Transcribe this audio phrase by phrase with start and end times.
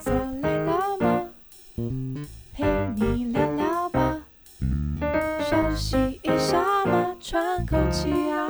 [0.00, 1.30] 坐累了吗？
[2.54, 2.64] 陪
[2.96, 4.22] 你聊聊吧，
[5.48, 8.46] 休息一下嘛，喘口气呀。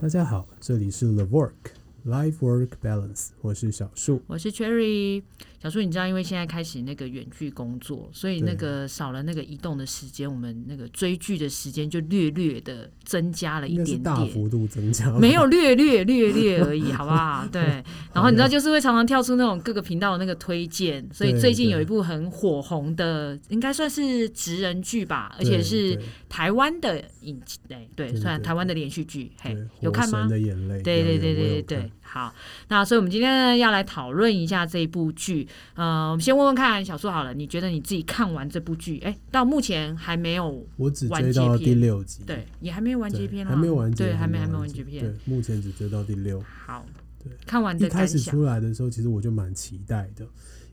[0.00, 1.75] 大家好，这里是 The Work
[2.06, 5.24] Life Work Balance，我是小树，我是 Cherry。
[5.60, 17.44] 小树，你知道，因为现在开始那个远距工作，所以那个少了那个移动的时间，我们那个追剧的时间就略略的增加了一点点，大幅度增加，没有略略略略而已，好不好？
[17.50, 17.60] 对。
[18.14, 25.98] 然后你知道，就是会常常跳出那种各个频道的那个推荐，所以最近有一部很火红的，应该算是职人剧吧，而且是
[26.28, 30.28] 台湾的影哎，对对，算台湾的连续剧，嘿，有看吗？
[30.28, 31.92] 的眼泪，对对对对对对。
[32.02, 32.32] 好，
[32.68, 35.46] 那所以我们今天呢要来讨论一下这一部剧。
[35.74, 46.42] 呃，我们先问问看小树好了，你觉得你自己看完这部剧，哎，到目前还没有，我只追到第六集，对，也还没有完结篇，还没有完结，对，还没还没完结篇，对，目前只追到第六。
[46.64, 46.86] 好，
[47.22, 50.26] 对，看完的一开始出来的时候，其实我就蛮期待的，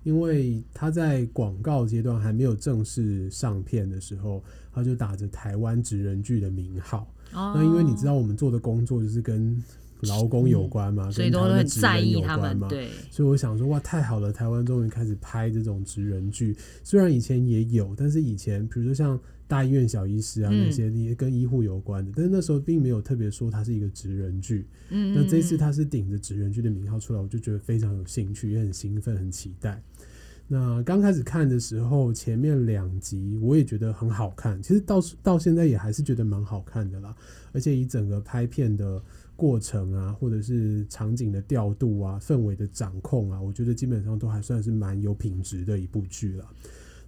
[0.04, 7.08] 因为他在广告阶段还没有正式上片的时候，他就打着台湾职人剧的名号。
[7.34, 9.62] 哦，那因为你知道我们做的工作就是跟
[10.08, 12.68] 劳工有关嘛，所以都很在意他们嘛。
[12.68, 16.56] 对，所以我想说，哇，太好了，台湾终于开始拍这种职人剧。
[16.84, 24.66] 虽然以前也有，但是以前比如说像大医院小医师啊那些，也跟医护有关的，但是那时候并没有特别说它是一个职人剧。
[24.90, 29.82] 嗯，那这次它是顶着职人剧的名号出来，我就觉得非常有兴趣，也很兴奋，很期待。
[30.48, 37.16] 那刚开始看的时候，前面两集我也觉得很好看，其实到到现在也还是觉得蛮好看的啦，
[37.52, 39.02] 而且以整个拍片的。
[39.36, 46.46] 过程啊，或者是场景的调度啊，氛围的掌控啊，我觉得基本上都还算是蛮有品质的一部剧了。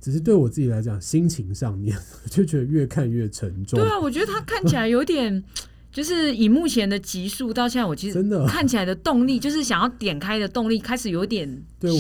[0.02, 1.96] 只是对我自己来讲，心情上面
[2.32, 3.80] 就觉得越看越沉重。
[3.80, 5.42] 对啊，我觉得它看起来有点。
[5.96, 11.50] 就是以目前的集数到现在，我其实看起来的动力，就是想要点开的动力开始有点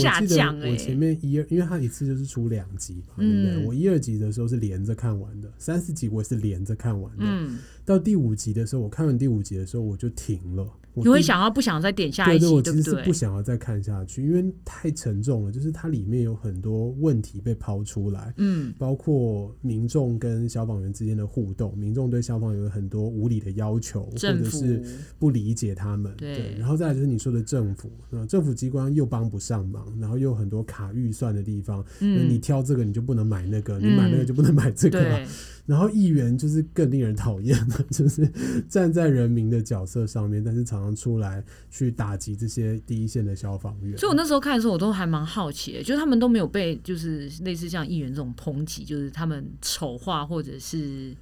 [0.01, 0.71] 下降哎、欸。
[0.71, 3.65] 我前面一二，因为它一次就是出两集嘛，对不对？
[3.65, 7.23] 我一二集的时候是连着看完的，三四集我也是连着看完的。
[7.23, 10.67] 嗯，到第五集的时候，我看完第五集的时候我就停了。
[10.95, 12.45] 你会想要不想再点下一集？
[12.45, 15.51] 对对，我其实是不想要再看下去，因为太沉重了。
[15.51, 24.83] 就是它里面有很多问题被抛出来，嗯，包括民众跟消防员之间的互动，民众对消防员有很多无理的要求，或者是
[25.19, 26.55] 不理解他们，对。
[26.57, 27.91] 然后再来就是你说的政府，
[28.27, 35.21] 政府机关又帮不上忙，然后又有很多卡预算的地方，嗯，你挑这个你就不能买那个，你买那个就不能买这个。
[35.65, 38.31] 然后议员就是更令人讨厌了， 就是
[38.69, 43.97] 站在人民的角色上面，但是常常出来去打击这些第一线的消防员。
[43.97, 51.15] 所以我那时候看的时候，我都还蛮好奇的，就是他们都没有被就是类似像议员这种抨击，就是他们丑化或者是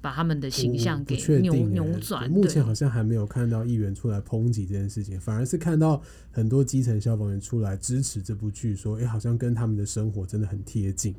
[0.00, 2.28] 把他们的形象给扭扭转。
[2.28, 6.02] 目前好像还没有看到议员出来抨击这件事情，反而是看到
[6.32, 11.14] 很多基层消防员出来支持这部剧，说：“哎，好像跟他们的生活真的很贴近。”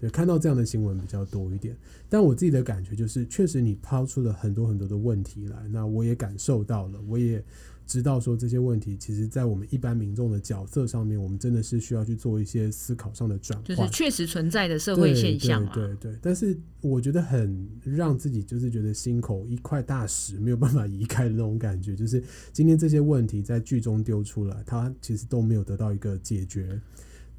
[0.00, 1.76] 对，看到这样的新闻比较多一点，
[2.08, 7.44] 但我自己的感觉就是，确实你抛出了很多很多的问题来，那我也感受到了，我也
[7.86, 15.72] 知道说这些问题，其实在我们一般民众的角色上面，我们真的是需要去做一些思考上的转换，就是确实存在的社会现象啊。
[15.74, 22.22] 对对对，但是我觉得很让自己就是觉得心口一块大石没有办法移开的那种感觉，就是
[22.52, 26.80] 今天这些问题在剧中丢出来，它其实都没有得到一个解决。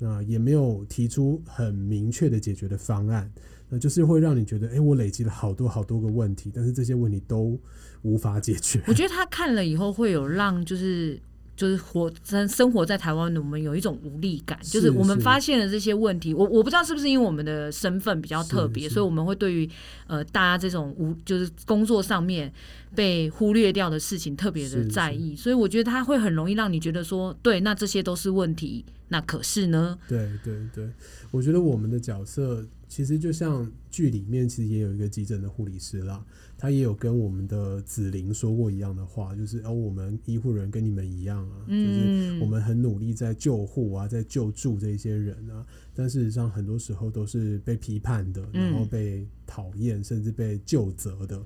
[0.03, 3.31] 那也没有提出很明确的解决的方案，
[3.69, 7.59] 那就是会让你觉得，哎、我累积了好多好多个问题，但是这些问题都
[8.01, 8.81] 无法解决。
[8.87, 11.21] 我觉得他看了以后会有让就是。
[11.61, 19.69] 就是活生生活在台湾的我们有一种无力感，就是我们发现了这些问题，我我不知道是不是因为我们的身份比较特别，所以我们会对于
[20.07, 22.51] 呃大家这种无就是工作上面
[22.95, 29.95] 被忽略掉的事情特别的在意，所以我觉得他会很容易让你觉得说，对，那这些都是问题，那可是呢？
[30.07, 30.89] 对对对，
[31.29, 32.65] 我觉得我们的角色。
[32.87, 36.21] 其实就像剧里面，其实也有一个急诊的护理师啦，
[36.61, 45.65] 他也有跟我们的子玲说过一样的话，就是哦，我们医护人跟你们一样啊，就是我们很努力在救护啊，在救助这些人啊，
[45.95, 51.43] 但事实上很多时候都是被批判的，然后被讨厌，甚至被究责的。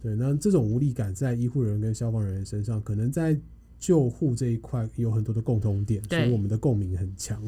[0.00, 3.38] 对，那这种无力感在医护人跟消防人员身上，可能在
[3.78, 7.38] 救护这一块有很多的共同点，所以我们的共鸣很强。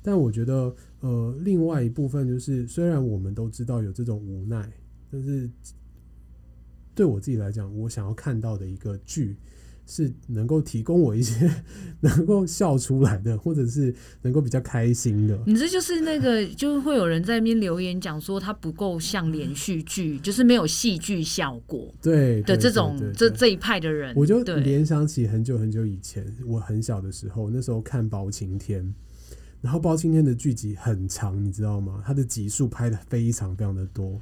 [0.00, 4.70] 但我觉得，呃，另外一部分就是，虽然我们都知道有这种无奈，
[5.10, 5.50] 但是
[6.96, 9.36] 对我自己来讲，我想要看到的一个剧，
[9.86, 11.48] 是能够提供我一些
[12.00, 15.38] 能够笑出来的，或者是能够比较开心的。
[15.46, 21.94] 你这就是那个，就是会有人在那边留言讲说，它不够像连续剧，就是没有戏剧效果。
[22.00, 28.82] 对的，这种这这一派的人，我就联想起很久很久以前，我很小的时候，那时候看《包青天》，
[29.60, 32.02] 然后《包青天》的剧集很长，你知道吗？
[32.04, 34.18] 它的集数拍的非常非常的多。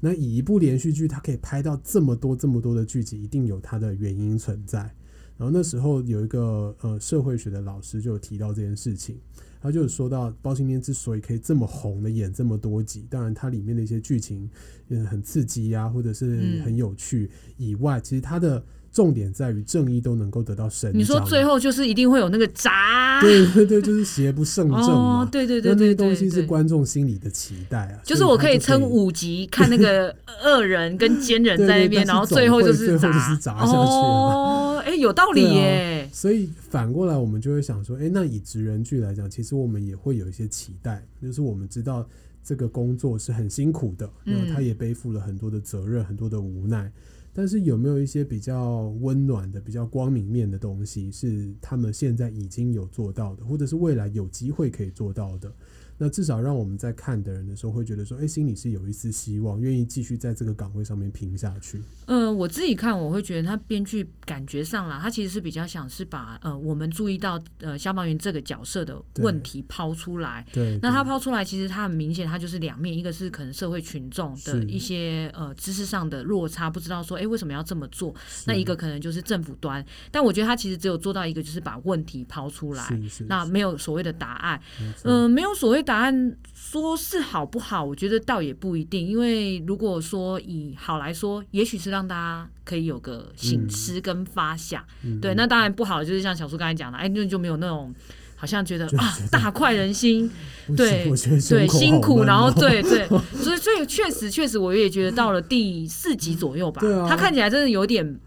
[0.00, 4.90] 那以一部连续剧，它可以拍到这么多这么多的剧集，一定有它的原因存在。
[5.38, 9.18] 然后那时候有一个呃社会学的老师就有提到这件事情，
[9.60, 14.48] 他就有说到包青天之所以可以这么红的演这么多集，当然它里面的一些剧情
[14.88, 18.64] 嗯很刺激呀、或者是很有趣以外，其实它的
[18.96, 20.98] 重点在于正义都能够得到伸张。
[20.98, 23.20] 你说最后就是一定会有那个砸？
[23.20, 25.20] 对对对，就是邪不胜正嘛。
[25.20, 28.00] 哦、对对对对，那些东西是观众心里的期待啊。
[28.02, 33.52] 就是我可以撑五集看那个恶人跟奸人 在那边，然后最后就是砸下去了。
[33.52, 36.14] 哦哎，有道理耶、啊！
[36.14, 42.08] 所以反过来，我们就会想说，哎，那以职人剧来讲，其实我们也会有一些期待，就是我们知道
[42.44, 46.90] 这个工作是很辛苦的，然后他也背负了很多的责任，很多的无奈。
[47.38, 55.52] 但是有没有一些比较温暖的、比较光明面的东西，是他们现在已经有做到的，或者是未来有机会可以做到的？
[55.98, 61.80] 那至少让我们在看的人的时候会觉得说，哎、欸，心里是有一丝希望，愿意继续在这个岗位上面拼下去。
[62.06, 70.46] 嗯、呃，我自己看我会觉得他编剧感觉上啦，他其实是比较想是把呃我们注意到呃消防员这个角色的问题抛出来。
[70.52, 70.78] 对。
[70.82, 78.14] 那他抛出来，其实他很明显，他就是两面，一个是可能社会群众的一些呃知识上的落差，不知道说，哎、欸，为什么要这么做？
[78.46, 84.60] 那一个可能就是政府端，但我觉得他其实只有做到一个，就是把问题抛出来，是是是，那没有所谓的答案。
[85.04, 85.85] 嗯、呃，没有所谓。
[85.86, 87.82] 答案说是好不好？
[87.84, 94.84] 我觉得倒也不一定，因为如果说以好来说，也许是让大家可以有个醒思跟发想。
[95.02, 97.94] 嗯、对，那当然不好，就是像小苏刚才讲的，哎，那就没有那种
[98.34, 100.30] 好像觉得，啊大快人心，
[100.76, 101.08] 对
[101.48, 103.06] 对辛苦，然后对对，
[103.40, 108.18] 所以所以确实确实，我也觉得到了第四集左右吧，他、啊、看起来真的有点。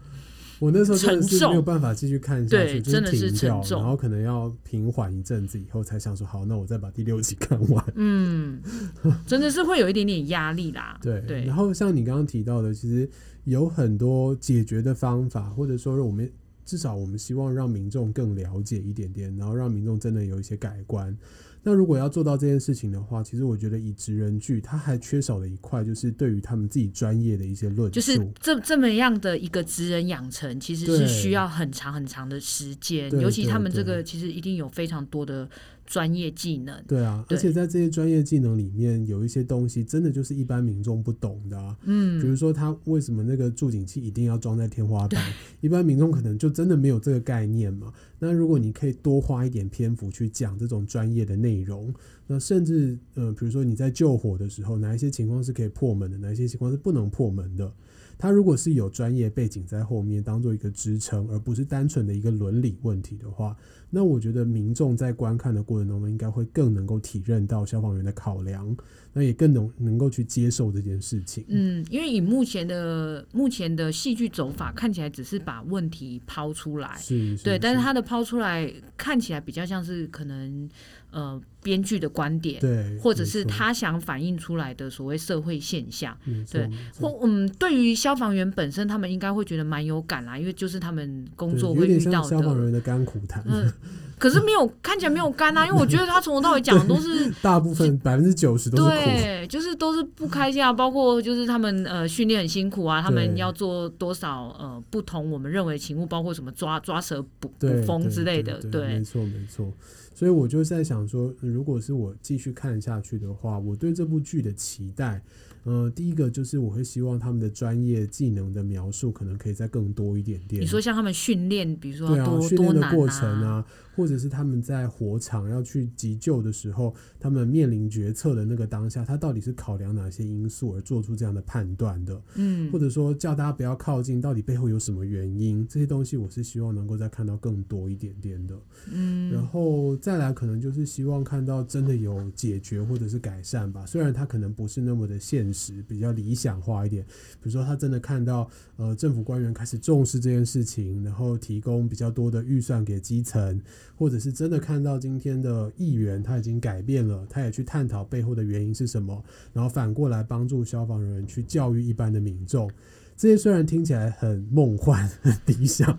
[0.60, 3.00] 我那时候真的是没有办法继续看下去，就是
[3.32, 7.84] 停掉，然后可能要平缓一阵子以后才想说，好，那我再把第六集看完。
[7.96, 8.60] 嗯，
[9.26, 10.98] 真的是会有一点点压力啦。
[11.02, 11.44] 对对。
[11.46, 13.08] 然后像你刚刚提到的，其实
[13.44, 16.30] 有很多解决的方法，或者说我们
[16.70, 21.18] 至少我们希望让民众更了解一点点，然后让民众真的有一些改观。
[21.64, 27.90] 那如果要做到这件事情的话，其实我觉得以职人剧，它还缺少了一块，就是对于他们自己专业的一些论述。
[27.90, 35.50] 就是这这么样的一个职人养成，其实是需要很长很长的时间，尤其他们这个其实一定有非常多的。
[35.90, 41.76] 专业技能，对啊，对，而且在这些专业技能里面，有一些东西真的就是一般民众不懂的啊。
[41.82, 45.20] 嗯，比如说他为什么那个助警器一定要装在天花板，
[45.60, 47.92] 一般民众可能就真的没有这个概念嘛。
[48.20, 51.92] 那如果你可以多花一点篇幅去讲这种专业的内容，
[52.26, 57.72] 那甚至呃，比如说你在救火的时候，哪一些情况是可以破门的，哪一些情况是不能破门的。
[58.18, 63.56] 他如果是有专业背景在后面当做一个支撑，而不是单纯的一个伦理问题的话，
[63.88, 68.76] 那我觉得民众在观看的过程中呢，应该会更能够体认到消防员的考量，
[69.14, 71.46] 那也更能能够去接受这件事情。
[71.48, 80.68] 嗯，因为以目前的目前的戏剧走法，看起来只是把问题抛出来，是，是，但是他的抛出来看起来比较像是可能。
[81.12, 86.16] 呃，编剧的观点，对，或者是他想反映出来的所谓社会现象，
[86.48, 86.70] 对，
[87.00, 93.42] 或嗯，对于消防员本身，他们应该会觉得蛮有感啦，因为就是他们工作会遇到的消防员的甘苦谈。
[93.44, 93.72] 嗯，
[94.20, 109.72] 可是没有看起来没有干啊，因为我觉得他从头到尾讲的都是 大部分百分之九十都是苦，对，就是都是不开心啊，包括就是他们呃训练很辛苦啊，他们要做多少呃不同我们认为的勤务，包括什么抓抓蛇捕捕风之类的，对，没错没错。
[110.14, 115.22] 所以我就在想说，如果是我继续看下去的话，我对这部剧的期待。
[115.64, 120.62] 呃，第一个就是我会希望他们的专业技能的描述可能可以再更多一点点。
[120.62, 123.64] 你说像他们训练，比如说对啊，训练的过程啊，
[123.94, 132.22] 或者是他们在火场要去急救的时候，他们面临决策的那个当下，他到底是考量哪些因素而做出这样的判断的？
[132.36, 135.66] 嗯，或者说叫大家不要靠近，到底背后有什么原因？
[135.68, 138.58] 这些东西我是希望能够再看到更多一点点的。
[138.90, 145.84] 嗯，然后再来可能就是希望看到真的有解决或者是改善吧，虽然它可能不是那么的现实。
[145.90, 153.60] 比较理想化一点，比如说他真的看到呃政府官员开始重视这件事情，然后提供比较多的预算给基层，
[153.96, 162.70] 或者是真的看到今天的议员他已经改变了，他也去探讨背后的原因是什么，然后反过来帮助消防人员去教育一般的民众。
[163.16, 165.98] 这些虽然听起来很梦幻、很理想，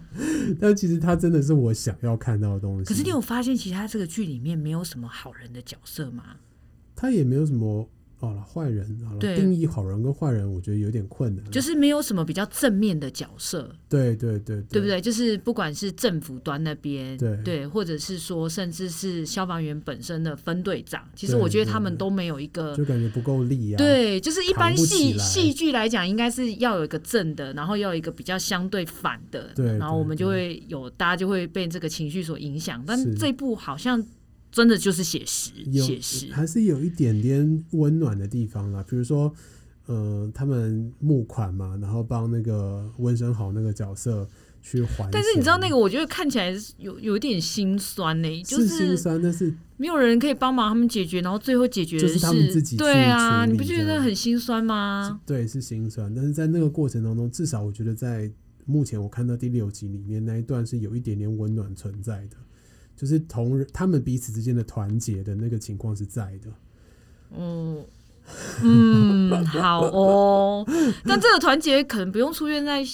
[0.59, 2.85] 但其实它真的是我想要看到的东西。
[2.85, 6.37] 可是你有发现，其实他这个剧里面没有什么好人的角色吗？
[6.95, 7.89] 他也没有什么。
[8.21, 11.43] 好了，坏人好了，定义好人跟坏人，我觉得有点困难。
[11.49, 13.67] 就是没有什么比较正面的角色。
[13.89, 15.01] 对对对，对，对不对？
[15.01, 23.77] 就是不管是政府端那边，对对，或者是说，甚至是消防员本身的分队长，其实我觉得他们都没有一个，就感觉不够力啊。
[23.77, 32.83] 对，就是一般戏戏剧来讲，应该是要有一个正的，然后要有一个比较相对反的，对，然后我们就会有大家就会被这个情绪所影响。
[32.85, 34.05] 但这部好像。
[34.51, 38.83] 真的就是写实，写实还是有一点点温暖的地方啦。
[38.89, 39.33] 比如说，
[39.85, 44.27] 呃，他们募款嘛，然后帮那个温生豪那个角色
[44.61, 45.09] 去还。
[45.11, 52.75] 但是你知道那个，我觉得看起来有有一点心酸呢、欸，就是心酸，但是没有人可以帮忙他们解决，然后最后解决的是，是他们自己。
[52.75, 55.21] 对啊，你不觉得很心酸吗？
[55.25, 56.13] 对，是心酸。
[56.13, 58.29] 但是在那个过程当中，至少我觉得在
[58.65, 62.35] 目前我看到第六集里面那一段是有一点点温暖存在的。
[63.01, 66.51] 就是同人他们彼此之间的团结的那个情况是在的。
[67.35, 67.83] 嗯
[68.61, 70.63] 嗯，好哦。
[71.03, 72.85] 但这个团结可能不用出现在，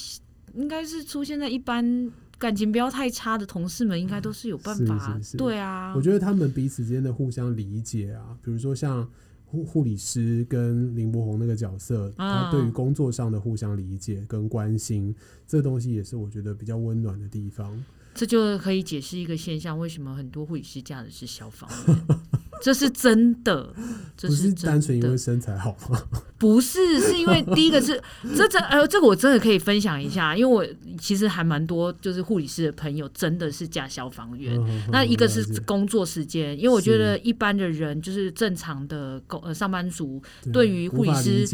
[0.53, 4.97] 应该是出现在一般感情不要太差的同事们，应该都是有办法。
[4.97, 9.05] 是是是对啊，我觉得他们彼此之间的互相理解啊，比如说像
[9.45, 15.13] 护护理师跟林柏宏那个角色，他对于工作上的互相理解跟关心，
[15.45, 17.77] 这东西也是我觉得比较温暖的地方。
[18.17, 21.97] 这就可以解释一个现象：为什么很多护理师嫁的是消防员？
[22.59, 23.71] 这是真的，
[24.17, 24.55] 这是真的。
[24.55, 26.01] 不是单纯因为身材好吗？
[26.37, 28.01] 不是，是因为 第一个是
[28.35, 30.65] 这这呃，这个我真的可以分享一下，因为我
[30.99, 34.59] 其实还蛮多就是护理师的朋友真的是假消防员。
[34.59, 41.45] 嗯、那一个是工作时间，因为我觉得一般的人就是正常的工呃上班族，对于护理师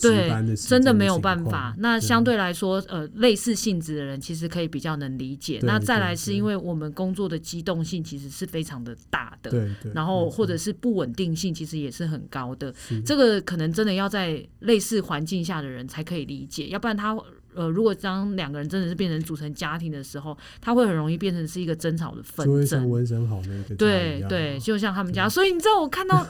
[0.00, 1.74] 对真的没有办法。
[1.78, 5.58] 那相对来说，呃，类似性质的人其实可以比较能理解。
[5.62, 6.12] 那再来。
[6.22, 12.72] 是因为我们工作的机动性其实是非常的大的，对对，然后或者是不稳定性其实也是很高的。
[13.04, 17.16] 这个可能真的要在类似环境下的人才可以理解，要不然他
[17.54, 22.88] 呃，如果当两个人真的是变成组成家庭的时候，他会很容易变成是一个争吵的纷争。
[22.88, 26.26] 温昇豪那个对对，就像他们家，所以你知道我看到，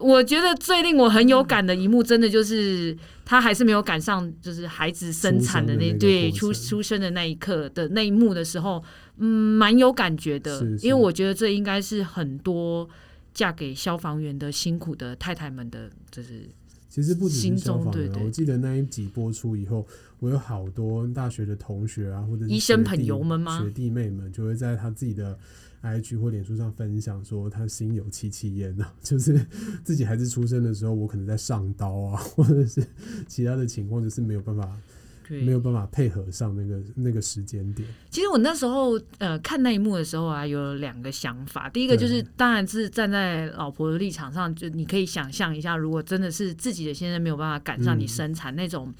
[0.00, 2.96] 我觉得最令我很有感的一幕，真的就是。
[3.30, 8.82] 他还是没有赶上，就是孩子生产的那对出出生的那一刻的那一幕的时候，
[9.18, 9.26] 嗯，
[9.58, 10.58] 蛮有感觉的。
[10.58, 12.88] 是是因为我觉得这应该是很多
[13.34, 16.48] 嫁给消防员的辛苦的太太们的，就是
[17.02, 18.24] 其实不只是消防员。
[18.24, 19.86] 我记得那一集播出以后，
[20.18, 23.62] 我有好多大学的同学啊，或者是医生朋友们吗？
[23.62, 25.38] 学弟妹们就会在他自己的。
[25.80, 29.40] IG 或脸书上分享说他心有戚戚焉啊， 就是
[29.84, 32.84] 自己孩子出生的时候，我可能在上刀啊， 或者是
[33.28, 34.76] 其他的情况，就是没有办法，
[35.28, 37.88] 没有办法配合上那个那个时间点。
[38.10, 41.68] 其实我那时候呃看那一幕的时候啊，有两个想法。
[41.68, 48.92] 第一个就是，当然是站在老婆的立场上，就你可以想象一下，如果真的是自己的先生没有办法赶上你生产、嗯、那种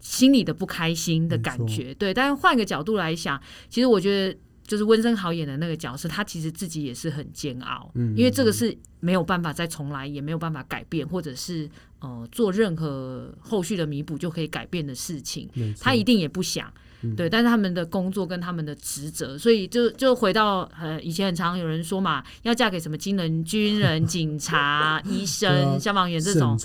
[0.00, 1.94] 心里的不开心的感觉。
[1.94, 4.38] 对，但是换个角度来想，其实我觉得。
[4.66, 11.68] 就是温森豪演的那个角色，他其实自己也是很煎熬，嗯，因为这个是没有办法再重来，也没有办法改变，或者是
[12.00, 15.48] 呃做任何后续的弥补就可以改变的事情，
[15.80, 17.28] 他一定也不想，嗯，对。
[17.28, 26.56] 但是他们的工作跟他们的职责，所以就就回到呃以前很常有人说嘛，要嫁给什么军人、军人、警察、 医生、消防员这种，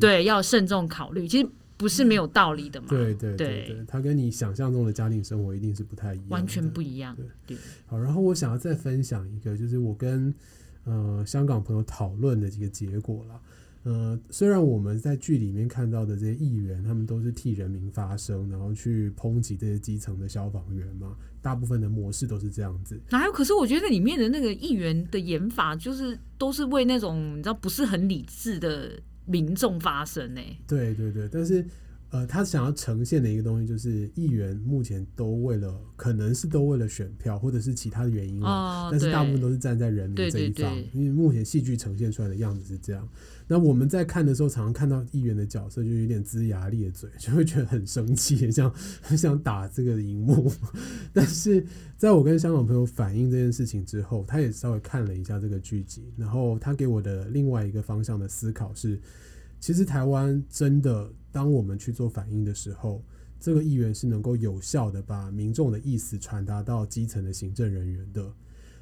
[0.00, 1.28] 对，要慎重考虑。
[1.28, 1.48] 其实。
[1.78, 2.88] 不是没有道理的嘛？
[2.90, 7.14] 对对对他跟你想象中的家庭生活一定是不太一样，完全不一样。
[7.14, 7.56] 对对，
[7.86, 10.34] 好，然后我想要再分享一个，就是我跟
[10.82, 13.40] 呃香港朋友讨论的几个结果啦。
[13.84, 23.00] 呃，虽然我们在剧里面看到的这些议员，他们都是替人民发声，然后去抨击这些基层的消防员嘛，大部分的模式都是这样子。
[23.08, 23.32] 哪有？
[23.32, 29.00] 可是我觉得里面的那个议员的演法，就是都是为那种你知道不是很理智的。
[29.28, 30.40] 民众发声呢？
[30.66, 31.64] 对对对，但是
[32.10, 43.06] 呃，他想要呈现的一个东西就是，议员目前都为了，可能是都为了选票，或者是其他的原因哦，但是大部分都是站在人民这一方，因为目前戏剧呈现出来的样子是这样。
[43.46, 48.72] 那我们在看的时候，常常看到议员的角色就有点龇牙咧嘴，就会觉得很生气，很想
[49.02, 50.50] 很想打这个荧幕。
[51.12, 51.64] 但是
[51.96, 59.00] 在我跟香港朋友反映这件事情之后，他也稍微看了一下这个剧集，然后他给我的另外一个方向的思考是，
[59.60, 63.02] 其实台湾真的，当我们去做反应的时候，
[63.38, 68.32] 这个议员是能够有效的把民众的意思传达到基层的行政人员的。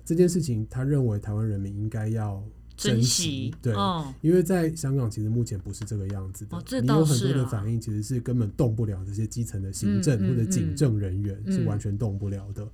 [0.05, 2.43] 这件事情，他认为台湾人民应该要。
[2.77, 3.55] 珍惜。
[3.63, 12.69] 对，哦、因为在香港其实目前不是这个样子的，你有很多的反应其实是根本动不了这些基层的行政或者警政人员，嗯嗯嗯是完全动不了的。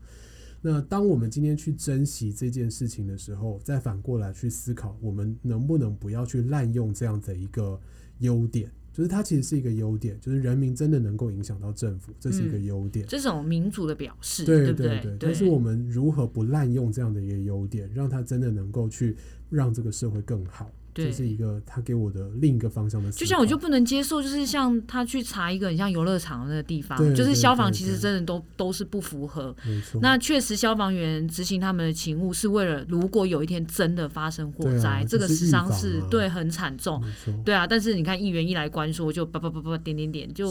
[0.65, 7.79] 那当我们今天去珍惜这件事情的时候，再反过来去思考，我们能不能不要去滥用这样的一个
[8.21, 8.71] 优点？
[8.93, 15.01] 就是它其实是一个优点，就是人民真的能够影响到政府，这是一个优点，嗯、这种民主的表示，对对不对？
[15.01, 15.17] 对对。
[15.19, 19.17] 但是我们如何不滥用这样的一个优点，让它真的能够去
[19.49, 20.71] 让这个社会更好？
[20.95, 23.11] 这是一个他给我的另一个方向的。
[23.13, 29.55] 就像我就不能接受，就是像他去查一个很像游乐场的那个地方，就是消防其实真的都都是不符合。
[29.65, 30.01] 没错。
[30.03, 37.03] 那确实消防员执行他们的勤务是为了，如果有一天真的发生火灾，啊、这个死伤是、啊、对很惨重。
[37.45, 40.51] 对啊，但是你看议员一来关说，就叭叭叭叭点点点，就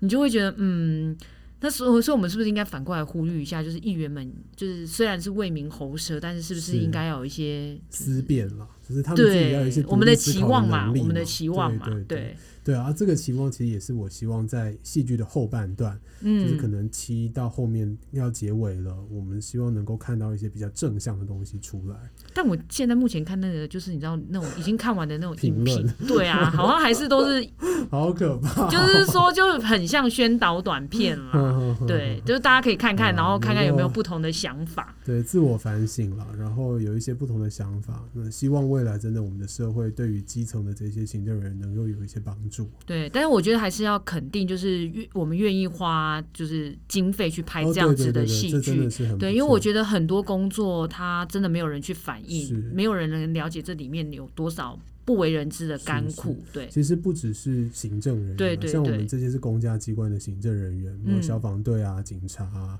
[0.00, 1.16] 你就会觉得嗯。
[1.64, 8.66] 那所以说，我们是不是应该反过来呼吁一下，就是议员们，就是虽然是为民喉舌，但是是不是应该有一些、就是、思辨了？
[8.92, 21.96] 就是他们自己要有一些我们的期望嘛，我们的期望嘛，对对，啊，这个期望其实也是我希望在戏剧的后半段，嗯，就是可能七到后面要结尾了，我们希望能够看到一些比较正向的东西出来。
[22.32, 27.44] 但我现在目前看那个，就是你知道那种已经看完的那种影评，对啊，好像还是都是
[27.90, 42.51] 好可怕，就是说就很像宣导短片 了，对，就是大家可以看看，然后看看有没有不同的想法，对，自我反省了，然后有一些不同的想法，那希望未来真的我们的社会对于基层的这些行政人员能够有一些帮助。
[42.84, 56.36] 对，但是我觉得还是要肯定，就是我们愿意花就是经费去拍这样子的戏剧，对，因为我觉得很多工作它真的没有人去反映，没有人能了解这里面有多少不为人知的甘苦。
[56.52, 62.78] 对，其实不只是行政人员，对对对，像我们这些是公家机关的行政人员，有消防队啊、警察啊。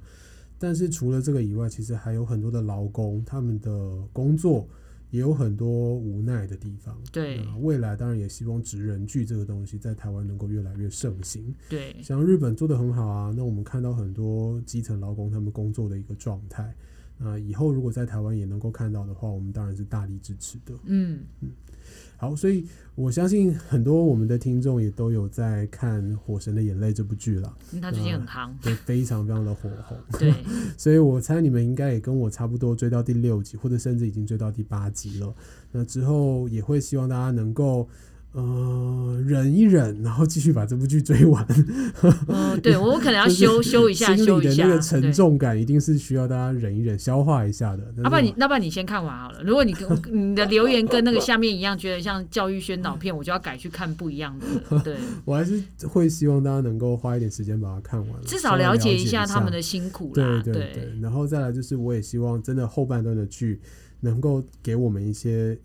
[0.58, 3.70] 但是除了这个以外，其实还有很多的劳工，他们的
[4.12, 4.68] 工作。
[5.12, 6.98] 也有很多无奈的地方。
[7.12, 11.54] 对，未来当然也希望职人剧这个东西在台湾能够越来越盛行。
[11.68, 16.74] 对，像日本做的很好啊，那我们看到很多基层劳工他们工作的一个状态。
[17.22, 20.74] 那以后如果在台湾也能够看到的话，我们当然是大力支持的。
[20.84, 21.50] 嗯嗯。
[22.16, 22.64] 好，所以
[22.94, 27.56] 我相信很多我们的听众也都有在看《火神的眼泪》这部剧了。
[27.72, 29.96] 因为他最近很夯，对，非常非常的火红。
[30.20, 30.32] 对，
[30.76, 35.34] 所以我猜你们应该也跟我差不多追到第六集，或者甚至已经追到第八集了。
[35.72, 37.88] 那之后也会希望大家能够。
[38.32, 41.46] 呃，忍一忍，然后继续把这部剧追完。
[42.28, 44.66] 嗯， 对我可能要修修一下，修一下。
[44.66, 47.84] 那个沉重感一定是需要大家忍一忍，消化一下的。
[48.02, 49.42] 要不然你，要不然你先看完好了。
[49.42, 54.78] 如果你跟你的留言跟那个下面一样，觉得像教育宣导片，我就要改去看不一样的。
[54.80, 60.42] 对， 我还是会希望大家能够花一点时间把它看完，至少了解一下他们的辛苦啦。
[60.42, 63.60] 对对对，对，然后再来就是，我也希望真的后半段的剧
[64.00, 65.58] 能够给我们一些。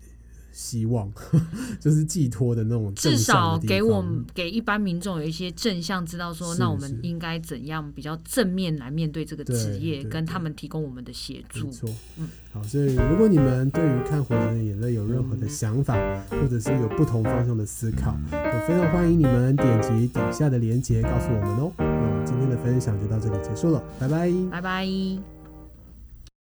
[0.58, 1.08] 希望
[1.78, 11.70] 就是寄托的那种，至少给我们给一般民众有一些正向，知道说，那我们应该怎样比较正面来面对这个职业，跟他们提供我们的协助。
[12.16, 15.94] 嗯，好，所以如果你们对于看《火神的眼泪》有任何的想法，
[16.28, 21.72] 或者是有不同方向的思考，我非常欢迎你们点击底下的链接告诉我们哦。
[21.78, 25.37] 那我们今天的分享就到这里结束了，拜拜，拜拜。